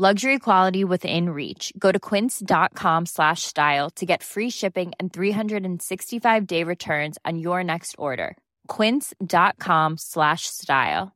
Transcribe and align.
Luxury 0.00 0.38
quality 0.38 0.82
within 0.82 1.28
reach. 1.28 1.74
Go 1.78 1.92
to 1.92 2.00
quince.com 2.00 3.04
slash 3.04 3.42
style 3.42 3.90
to 3.96 4.06
get 4.06 4.22
free 4.22 4.48
shipping 4.48 4.92
and 4.98 5.12
365-day 5.12 6.64
returns 6.64 7.18
on 7.26 7.38
your 7.38 7.62
next 7.62 7.96
order. 7.98 8.38
quince.com 8.66 9.98
slash 9.98 10.46
style. 10.46 11.12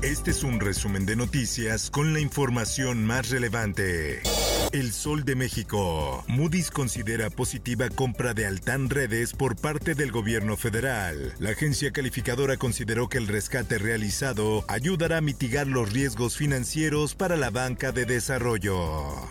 Este 0.00 0.30
es 0.30 0.44
un 0.44 0.60
resumen 0.60 1.04
de 1.04 1.16
noticias 1.16 1.90
con 1.90 2.12
la 2.12 2.20
información 2.20 3.04
más 3.04 3.30
relevante. 3.30 4.22
El 4.72 4.92
Sol 4.92 5.24
de 5.24 5.34
México. 5.34 6.24
Moody's 6.28 6.70
considera 6.70 7.30
positiva 7.30 7.88
compra 7.88 8.34
de 8.34 8.46
Altan 8.46 8.90
Redes 8.90 9.32
por 9.32 9.56
parte 9.56 9.94
del 9.94 10.12
gobierno 10.12 10.56
federal. 10.58 11.34
La 11.38 11.50
agencia 11.50 11.90
calificadora 11.90 12.58
consideró 12.58 13.08
que 13.08 13.18
el 13.18 13.28
rescate 13.28 13.78
realizado 13.78 14.64
ayudará 14.68 15.18
a 15.18 15.22
mitigar 15.22 15.66
los 15.66 15.92
riesgos 15.92 16.36
financieros 16.36 17.14
para 17.14 17.36
la 17.36 17.50
banca 17.50 17.92
de 17.92 18.04
desarrollo. 18.04 19.28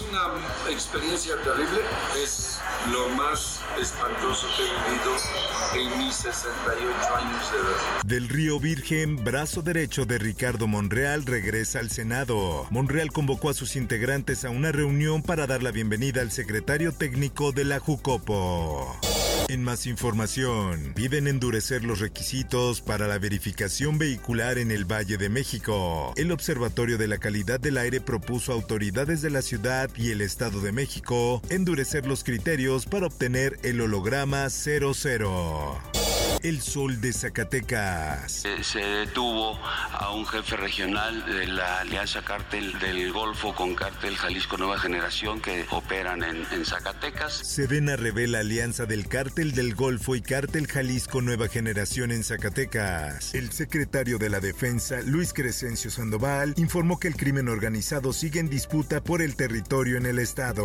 Es 0.00 0.06
una 0.08 0.70
experiencia 0.70 1.34
terrible, 1.44 1.80
es 2.16 2.58
lo 2.90 3.10
más 3.10 3.60
espantoso 3.78 4.46
que 4.56 4.62
he 4.62 5.80
vivido 5.82 5.92
en 5.92 5.98
mis 5.98 6.14
68 6.14 7.16
años 7.16 7.52
de 7.52 7.58
edad. 7.58 8.02
Del 8.04 8.28
Río 8.30 8.58
Virgen, 8.58 9.22
brazo 9.22 9.60
derecho 9.60 10.06
de 10.06 10.16
Ricardo 10.18 10.66
Monreal 10.66 11.26
regresa 11.26 11.80
al 11.80 11.90
Senado. 11.90 12.66
Monreal 12.70 13.12
convocó 13.12 13.50
a 13.50 13.54
sus 13.54 13.76
integrantes 13.76 14.46
a 14.46 14.50
una 14.50 14.72
reunión 14.72 15.22
para 15.22 15.46
dar 15.46 15.62
la 15.62 15.70
bienvenida 15.70 16.22
al 16.22 16.30
secretario 16.30 16.92
técnico 16.92 17.52
de 17.52 17.64
la 17.64 17.78
Jucopo. 17.78 18.98
En 19.50 19.64
más 19.64 19.88
información, 19.88 20.92
piden 20.94 21.26
endurecer 21.26 21.82
los 21.82 21.98
requisitos 21.98 22.80
para 22.80 23.08
la 23.08 23.18
verificación 23.18 23.98
vehicular 23.98 24.58
en 24.58 24.70
el 24.70 24.84
Valle 24.84 25.16
de 25.16 25.28
México. 25.28 26.14
El 26.16 26.30
Observatorio 26.30 26.98
de 26.98 27.08
la 27.08 27.18
Calidad 27.18 27.58
del 27.58 27.76
Aire 27.76 28.00
propuso 28.00 28.52
a 28.52 28.54
autoridades 28.54 29.22
de 29.22 29.30
la 29.30 29.42
ciudad 29.42 29.90
y 29.96 30.12
el 30.12 30.20
Estado 30.20 30.60
de 30.60 30.70
México 30.70 31.42
endurecer 31.50 32.06
los 32.06 32.22
criterios 32.22 32.86
para 32.86 33.06
obtener 33.06 33.58
el 33.64 33.80
holograma 33.80 34.48
00. 34.50 35.99
El 36.42 36.60
Sol 36.60 37.00
de 37.00 37.12
Zacatecas. 37.12 38.44
Eh, 38.44 38.62
Se 38.62 38.78
detuvo 38.78 39.58
a 39.62 40.12
un 40.14 40.26
jefe 40.26 40.56
regional 40.56 41.24
de 41.26 41.46
la 41.46 41.80
Alianza 41.80 42.22
Cártel 42.22 42.78
del 42.78 43.12
Golfo 43.12 43.54
con 43.54 43.74
Cártel 43.74 44.16
Jalisco 44.16 44.56
Nueva 44.56 44.78
Generación 44.78 45.40
que 45.40 45.66
operan 45.70 46.22
en, 46.22 46.44
en 46.52 46.64
Zacatecas. 46.64 47.32
Sedena 47.34 47.96
revela 47.96 48.40
alianza 48.40 48.86
del 48.86 49.06
Cártel 49.08 49.52
del 49.52 49.74
Golfo 49.74 50.16
y 50.16 50.22
Cártel 50.22 50.66
Jalisco 50.66 51.20
Nueva 51.20 51.48
Generación 51.48 52.10
en 52.10 52.24
Zacatecas. 52.24 53.34
El 53.34 53.52
secretario 53.52 54.18
de 54.18 54.30
la 54.30 54.40
Defensa, 54.40 55.00
Luis 55.02 55.32
Crescencio 55.32 55.90
Sandoval, 55.90 56.54
informó 56.56 56.98
que 56.98 57.08
el 57.08 57.16
crimen 57.16 57.48
organizado 57.48 58.12
sigue 58.12 58.40
en 58.40 58.48
disputa 58.48 59.02
por 59.02 59.22
el 59.22 59.36
territorio 59.36 59.96
en 59.96 60.06
el 60.06 60.18
estado. 60.18 60.60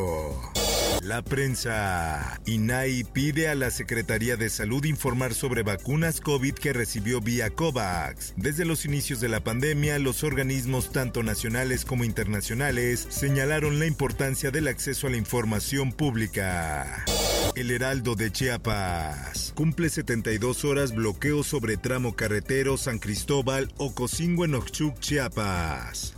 La 1.06 1.22
prensa. 1.22 2.42
INAI 2.48 3.04
pide 3.04 3.48
a 3.48 3.54
la 3.54 3.70
Secretaría 3.70 4.38
de 4.38 4.50
Salud 4.50 4.84
informar 4.86 5.36
sobre 5.36 5.62
vacunas 5.62 6.20
COVID 6.20 6.56
que 6.56 6.74
recibió 6.74 7.22
vía 7.22 7.52
COVAX. 7.52 8.34
Desde 8.38 8.66
los 8.66 8.86
inicios 8.86 9.20
de 9.20 9.30
la 9.30 9.44
pandemia, 9.44 10.00
los 10.00 10.24
organismos 10.24 10.92
tanto 10.92 11.22
nacionales 11.22 11.86
como 11.86 12.06
internacionales 12.06 13.06
señalaron 13.08 13.78
la 13.78 13.86
importancia 13.86 14.50
del 14.50 14.68
acceso 14.68 15.06
a 15.06 15.12
la 15.12 15.18
información 15.18 15.92
pública. 15.92 17.06
El 17.56 17.70
Heraldo 17.70 18.16
de 18.16 18.32
Chiapas. 18.32 19.54
Cumple 19.56 19.90
72 19.90 20.66
horas 20.66 20.96
bloqueo 20.96 21.44
sobre 21.44 21.78
tramo 21.78 22.16
carretero 22.16 22.78
San 22.78 22.98
Cristóbal 22.98 23.72
Ocosingo 23.78 24.44
en 24.44 24.60
Chiapas. 25.00 26.16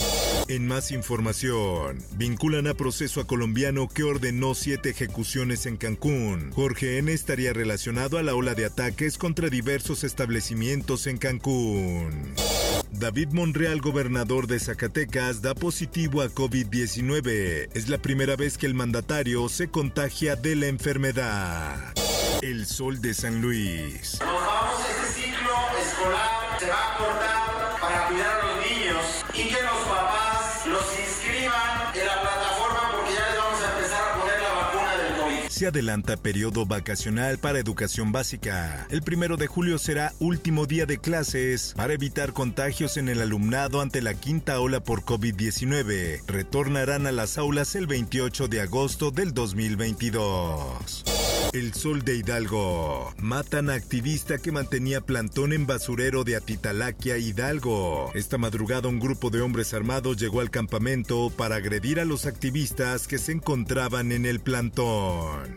En 0.50 0.66
más 0.66 0.92
información, 0.92 2.02
vinculan 2.16 2.68
a 2.68 2.74
proceso 2.74 3.20
a 3.20 3.28
colombiano 3.28 3.90
que 3.90 4.04
ordenó 4.04 4.56
siete 4.56 4.92
ejecuciones 4.92 5.66
en 5.66 5.76
Cancún. 5.76 6.52
Jorge 6.54 7.00
N. 7.00 7.12
estaría 7.12 7.52
relacionado 7.52 8.18
a 8.18 8.24
la 8.24 8.34
ola 8.34 8.56
de 8.56 8.64
ataques 8.64 9.18
contra 9.18 9.50
diversos 9.50 10.06
establecimientos 10.06 11.06
en 11.08 11.18
Cancún. 11.18 12.34
David 12.92 13.34
Monreal, 13.34 13.82
gobernador 13.82 14.48
de 14.48 14.62
Zacatecas, 14.62 15.42
da 15.42 15.54
positivo 15.54 16.22
a 16.22 16.30
COVID-19. 16.30 17.68
Es 17.74 17.90
la 17.90 17.98
primera 17.98 18.38
vez 18.38 18.58
que 18.58 18.68
el 18.68 18.74
mandatario 18.74 19.50
se 19.50 19.68
contagia 19.68 20.38
de 20.38 20.56
la 20.56 20.68
enfermedad. 20.68 21.94
El 22.42 22.66
sol 22.66 23.02
de 23.02 23.14
San 23.14 23.42
Luis. 23.42 24.18
Nos 24.22 24.34
vamos 24.34 24.80
este 24.90 25.24
ciclo 25.24 25.54
escolar, 25.82 26.58
se 26.58 26.70
va 26.70 26.94
a 26.94 26.98
cortar 26.98 27.82
para 27.82 28.08
cuidar 28.08 28.40
a 28.40 28.46
los 28.46 28.66
niños 28.66 29.26
y 29.34 29.54
que 29.54 29.62
Se 35.58 35.66
adelanta 35.66 36.18
periodo 36.18 36.68
vacacional 36.68 37.40
para 37.40 37.58
educación 37.58 38.12
básica. 38.12 38.86
El 38.92 39.02
primero 39.02 39.38
de 39.38 39.48
julio 39.48 39.80
será 39.80 40.14
último 40.20 40.68
día 40.68 40.86
de 40.86 41.00
clases 41.00 41.74
para 41.76 41.94
evitar 41.94 42.32
contagios 42.32 42.96
en 42.96 43.10
el 43.10 43.24
alumnado 43.24 43.82
ante 43.82 44.04
la 44.04 44.14
quinta 44.14 44.60
ola 44.60 44.82
por 44.82 45.02
COVID-19. 45.02 46.22
Retornarán 46.28 47.08
a 47.08 47.12
las 47.12 47.40
aulas 47.40 47.74
el 47.74 47.88
28 47.88 48.48
de 48.50 48.62
agosto 48.62 49.10
del 49.10 49.34
2022. 49.34 51.17
El 51.58 51.74
Sol 51.74 52.04
de 52.06 52.16
Hidalgo. 52.16 53.16
Matan 53.18 53.72
a 53.72 53.74
activista 53.74 54.38
que 54.38 54.52
mantenía 54.52 55.02
plantón 55.02 55.54
en 55.54 55.66
basurero 55.66 56.24
de 56.24 56.36
Atitalaquia, 56.36 57.18
Hidalgo. 57.18 58.12
Esta 58.14 58.38
madrugada 58.38 58.90
un 58.90 59.00
grupo 59.00 59.32
de 59.32 59.42
hombres 59.42 59.74
armados 59.74 60.18
llegó 60.18 60.42
al 60.42 60.52
campamento 60.52 61.32
para 61.36 61.56
agredir 61.56 62.00
a 62.00 62.06
los 62.06 62.28
activistas 62.28 63.08
que 63.08 63.18
se 63.18 63.32
encontraban 63.32 64.12
en 64.12 64.28
el 64.28 64.40
plantón. 64.40 65.56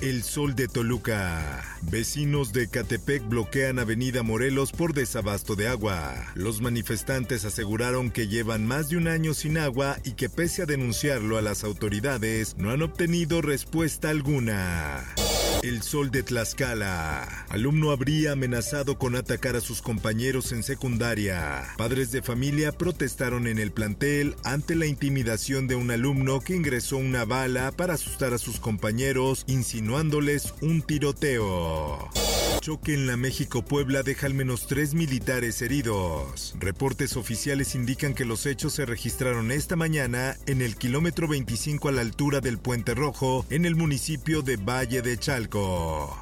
El 0.00 0.22
Sol 0.22 0.54
de 0.54 0.68
Toluca. 0.68 1.62
Vecinos 1.82 2.52
de 2.52 2.68
Catepec 2.68 3.28
bloquean 3.28 3.80
Avenida 3.80 4.22
Morelos 4.22 4.70
por 4.70 4.94
desabasto 4.94 5.56
de 5.56 5.66
agua. 5.66 6.14
Los 6.34 6.60
manifestantes 6.60 7.44
aseguraron 7.44 8.12
que 8.12 8.28
llevan 8.28 8.66
más 8.66 8.88
de 8.88 8.98
un 8.98 9.08
año 9.08 9.34
sin 9.34 9.58
agua 9.58 9.98
y 10.04 10.12
que 10.12 10.28
pese 10.28 10.62
a 10.62 10.66
denunciarlo 10.66 11.38
a 11.38 11.42
las 11.42 11.64
autoridades, 11.64 12.56
no 12.56 12.70
han 12.70 12.82
obtenido 12.82 13.42
respuesta 13.42 14.10
alguna. 14.10 15.04
El 15.62 15.82
sol 15.82 16.10
de 16.10 16.22
Tlaxcala. 16.22 17.44
Alumno 17.50 17.90
habría 17.90 18.32
amenazado 18.32 18.96
con 18.96 19.14
atacar 19.14 19.56
a 19.56 19.60
sus 19.60 19.82
compañeros 19.82 20.52
en 20.52 20.62
secundaria. 20.62 21.64
Padres 21.76 22.10
de 22.12 22.22
familia 22.22 22.72
protestaron 22.72 23.46
en 23.46 23.58
el 23.58 23.70
plantel 23.70 24.36
ante 24.42 24.74
la 24.74 24.86
intimidación 24.86 25.68
de 25.68 25.74
un 25.74 25.90
alumno 25.90 26.40
que 26.40 26.56
ingresó 26.56 26.96
una 26.96 27.26
bala 27.26 27.72
para 27.72 27.94
asustar 27.94 28.32
a 28.32 28.38
sus 28.38 28.58
compañeros, 28.58 29.44
insinuándoles 29.48 30.54
un 30.62 30.80
tiroteo. 30.80 32.08
Choque 32.60 32.92
en 32.92 33.06
la 33.06 33.16
México-Puebla 33.16 34.02
deja 34.02 34.26
al 34.26 34.34
menos 34.34 34.66
tres 34.66 34.92
militares 34.92 35.62
heridos. 35.62 36.54
Reportes 36.58 37.16
oficiales 37.16 37.74
indican 37.74 38.12
que 38.12 38.26
los 38.26 38.44
hechos 38.44 38.74
se 38.74 38.84
registraron 38.84 39.50
esta 39.50 39.76
mañana 39.76 40.36
en 40.46 40.60
el 40.60 40.76
kilómetro 40.76 41.26
25 41.26 41.88
a 41.88 41.92
la 41.92 42.02
altura 42.02 42.40
del 42.40 42.58
Puente 42.58 42.94
Rojo, 42.94 43.46
en 43.48 43.64
el 43.64 43.76
municipio 43.76 44.42
de 44.42 44.56
Valle 44.56 45.00
de 45.00 45.16
Chalco. 45.16 46.20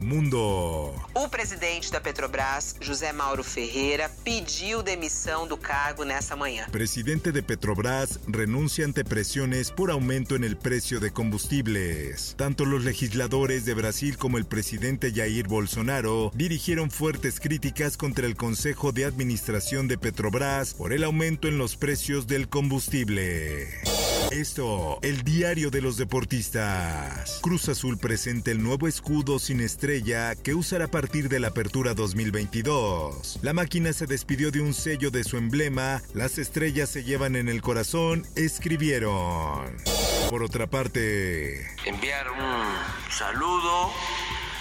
Mundo. 0.00 0.94
O 1.14 1.28
presidente 1.28 1.90
da 1.90 2.00
Petrobras, 2.00 2.74
José 2.82 3.12
Mauro 3.12 3.44
Ferreira, 3.44 4.10
pediu 4.24 4.82
demissão 4.82 5.46
do 5.46 5.56
cargo 5.56 6.04
nessa 6.04 6.34
manhã. 6.34 6.66
Presidente 6.70 7.30
de 7.30 7.42
Petrobras 7.42 8.18
renuncia 8.26 8.86
ante 8.86 9.04
presiones 9.04 9.70
por 9.70 9.90
aumento 9.90 10.34
en 10.34 10.44
el 10.44 10.56
precio 10.56 11.00
de 11.00 11.10
combustibles. 11.10 12.34
Tanto 12.36 12.64
los 12.64 12.82
legisladores 12.82 13.64
de 13.64 13.74
Brasil 13.74 14.16
como 14.16 14.38
el 14.38 14.46
presidente 14.46 15.12
Jair 15.12 15.46
Bolsonaro 15.46 16.30
dirigieron 16.34 16.90
fuertes 16.90 17.38
críticas 17.38 17.96
contra 17.96 18.26
el 18.26 18.36
Consejo 18.36 18.92
de 18.92 19.04
Administración 19.04 19.86
de 19.86 19.98
Petrobras 19.98 20.74
por 20.74 20.92
el 20.92 21.04
aumento 21.04 21.46
en 21.46 21.58
los 21.58 21.76
precios 21.76 22.26
del 22.26 22.48
combustible. 22.48 23.68
Esto, 24.30 25.00
el 25.02 25.24
diario 25.24 25.70
de 25.70 25.82
los 25.82 25.96
deportistas. 25.96 27.40
Cruz 27.42 27.68
Azul 27.68 27.98
presenta 27.98 28.52
el 28.52 28.62
nuevo 28.62 28.86
escudo 28.86 29.40
sin 29.40 29.60
estrella 29.60 30.36
que 30.36 30.54
usará 30.54 30.84
a 30.84 30.90
partir 30.90 31.28
de 31.28 31.40
la 31.40 31.48
apertura 31.48 31.94
2022. 31.94 33.40
La 33.42 33.52
máquina 33.52 33.92
se 33.92 34.06
despidió 34.06 34.52
de 34.52 34.60
un 34.60 34.72
sello 34.72 35.10
de 35.10 35.24
su 35.24 35.36
emblema, 35.36 36.00
las 36.14 36.38
estrellas 36.38 36.90
se 36.90 37.02
llevan 37.02 37.34
en 37.34 37.48
el 37.48 37.60
corazón, 37.60 38.24
escribieron. 38.36 39.76
Por 40.30 40.44
otra 40.44 40.68
parte, 40.68 41.66
enviar 41.84 42.30
un 42.30 43.10
saludo 43.10 43.90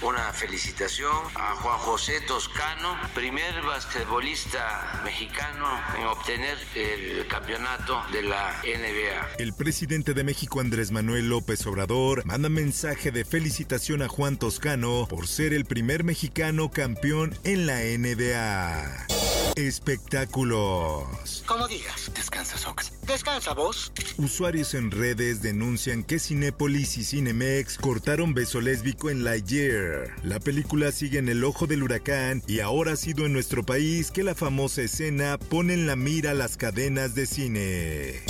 una 0.02 0.32
felicitación 0.32 1.12
a 1.36 1.56
Juan 1.56 1.78
José 1.80 2.22
Toscano, 2.28 2.98
primer 3.14 3.62
basquetbolista 3.64 5.02
mexicano 5.04 5.68
en 5.98 6.06
obtener 6.08 6.58
el 6.76 7.28
campeonato 7.28 8.02
de 8.12 8.24
la 8.24 8.62
NBA. 8.64 9.36
El 9.40 9.54
presidente 9.54 10.14
de 10.14 10.24
México 10.24 10.62
Andrés 10.62 10.92
Manuel 10.92 11.30
López 11.30 11.66
Obrador 11.68 12.26
manda 12.26 12.50
mensaje 12.50 13.12
de 13.12 13.26
felicitación 13.26 14.02
a 14.02 14.08
Juan 14.08 14.38
Toscano 14.38 15.06
por 15.10 15.28
ser 15.28 15.54
el 15.54 15.66
primer 15.66 16.04
mexicano 16.04 16.72
campeón 16.72 17.38
en 17.44 17.66
la 17.66 17.80
NBA. 17.80 19.19
Espectáculos. 19.68 21.44
Como 21.46 21.68
digas. 21.68 22.12
Descansa, 22.16 22.58
Sox. 22.58 22.94
Descansa, 23.06 23.54
vos. 23.54 23.92
Usuarios 24.18 24.74
en 24.74 24.90
redes 24.90 25.42
denuncian 25.42 26.04
que 26.04 26.18
Cinépolis 26.18 26.98
y 26.98 27.04
Cinemex 27.04 27.78
cortaron 27.78 28.34
beso 28.34 28.62
lésbico 28.62 29.10
en 29.10 29.26
Lightyear. 29.26 30.16
La 30.24 30.40
película 30.40 30.94
sigue 30.94 31.20
en 31.20 31.28
el 31.28 31.44
ojo 31.44 31.68
del 31.68 31.84
huracán 31.84 32.42
y 32.48 32.62
ahora 32.62 32.94
ha 32.94 32.96
sido 32.96 33.26
en 33.26 33.34
nuestro 33.34 33.66
país 33.66 34.12
que 34.12 34.24
la 34.24 34.34
famosa 34.34 34.82
escena 34.82 35.38
pone 35.38 35.74
en 35.74 35.88
la 35.88 35.98
mira 35.98 36.34
las 36.34 36.56
cadenas 36.56 37.14
de 37.14 37.26
cine. 37.26 38.22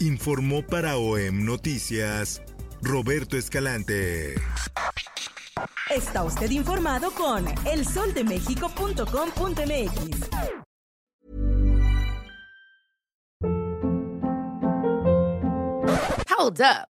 Informó 0.00 0.66
para 0.66 0.96
OEM 0.96 1.44
Noticias 1.44 2.42
Roberto 2.82 3.36
Escalante. 3.36 4.34
Está 5.90 6.22
usted 6.22 6.50
informado 6.50 7.10
con 7.12 7.46
elsoldemexico.com.mx. 7.64 10.28
Hold 16.30 16.60
up. 16.60 16.97